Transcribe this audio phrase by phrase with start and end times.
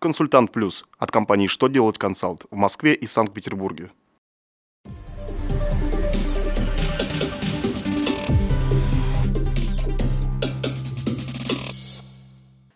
[0.00, 3.90] Консультант Плюс от компании «Что делать консалт» в Москве и Санкт-Петербурге.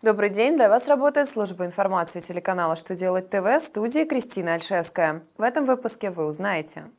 [0.01, 0.57] Добрый день.
[0.57, 5.23] Для вас работает служба информации телеканала «Что делать ТВ» в студии Кристина Альшевская.
[5.37, 6.91] В этом выпуске вы узнаете.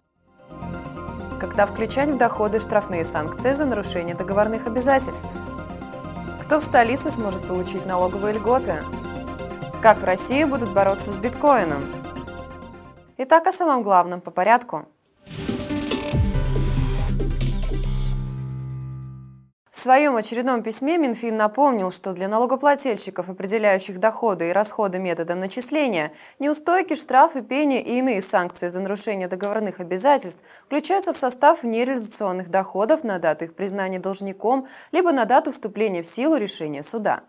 [1.39, 5.29] Когда включать в доходы штрафные санкции за нарушение договорных обязательств?
[6.43, 8.83] Кто в столице сможет получить налоговые льготы?
[9.85, 11.85] Как в России будут бороться с биткоином?
[13.19, 14.87] Итак, о самом главном по порядку.
[19.71, 26.13] В своем очередном письме Минфин напомнил, что для налогоплательщиков, определяющих доходы и расходы методом начисления,
[26.39, 33.05] неустойки, штрафы, пени и иные санкции за нарушение договорных обязательств включаются в состав нереализационных доходов
[33.05, 37.25] на дату их признания должником либо на дату вступления в силу решения суда.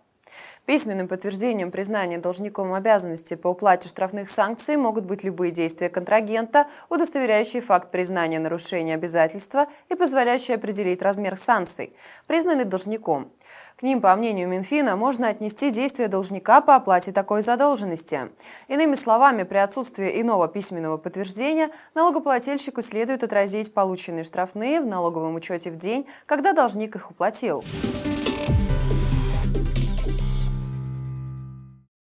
[0.66, 7.62] Письменным подтверждением признания должником обязанности по уплате штрафных санкций могут быть любые действия контрагента, удостоверяющие
[7.62, 11.93] факт признания нарушения обязательства и позволяющие определить размер санкций,
[12.26, 13.32] признанный должником.
[13.77, 18.32] К ним, по мнению Минфина, можно отнести действия должника по оплате такой задолженности.
[18.68, 25.70] Иными словами, при отсутствии иного письменного подтверждения налогоплательщику следует отразить полученные штрафные в налоговом учете
[25.70, 27.63] в день, когда должник их уплатил.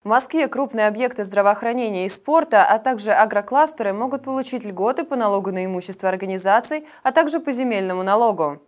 [0.05, 5.50] В Москве крупные объекты здравоохранения и спорта, а также агрокластеры могут получить льготы по налогу
[5.50, 8.60] на имущество организаций, а также по земельному налогу.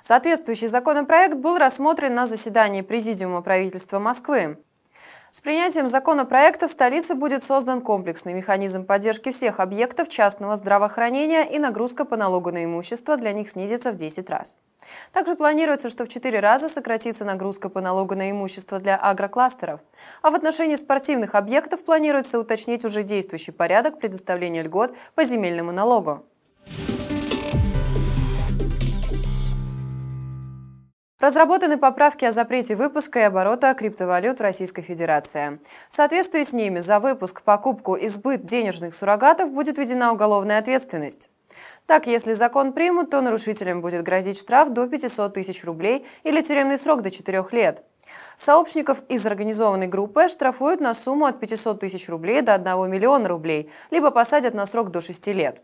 [0.00, 4.56] Соответствующий законопроект был рассмотрен на заседании Президиума правительства Москвы.
[5.30, 11.58] С принятием законопроекта в столице будет создан комплексный механизм поддержки всех объектов частного здравоохранения и
[11.58, 14.56] нагрузка по налогу на имущество для них снизится в 10 раз.
[15.12, 19.80] Также планируется, что в 4 раза сократится нагрузка по налогу на имущество для агрокластеров.
[20.22, 26.24] А в отношении спортивных объектов планируется уточнить уже действующий порядок предоставления льгот по земельному налогу.
[31.20, 35.58] Разработаны поправки о запрете выпуска и оборота криптовалют в Российской Федерации.
[35.88, 41.28] В соответствии с ними за выпуск, покупку и сбыт денежных суррогатов будет введена уголовная ответственность.
[41.86, 46.78] Так, если закон примут, то нарушителям будет грозить штраф до 500 тысяч рублей или тюремный
[46.78, 47.82] срок до 4 лет.
[48.36, 53.70] Сообщников из организованной группы штрафуют на сумму от 500 тысяч рублей до 1 миллиона рублей,
[53.90, 55.62] либо посадят на срок до 6 лет.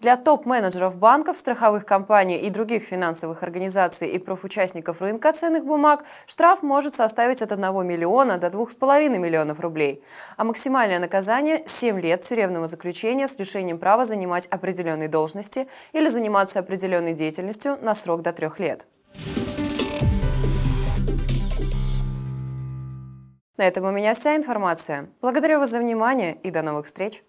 [0.00, 6.62] Для топ-менеджеров банков, страховых компаний и других финансовых организаций и профучастников рынка ценных бумаг штраф
[6.62, 10.02] может составить от 1 миллиона до 2,5 миллионов рублей,
[10.36, 16.60] а максимальное наказание– 7 лет тюремного заключения с лишением права занимать определенные должности или заниматься
[16.60, 18.86] определенной деятельностью на срок до 3 лет.
[23.56, 25.08] На этом у меня вся информация.
[25.20, 27.24] Благодарю вас за внимание и до новых встреч!